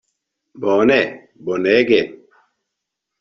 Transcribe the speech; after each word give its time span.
Bone, 0.63 0.97
bonege! 1.49 1.99